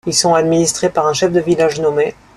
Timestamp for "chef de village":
1.13-1.79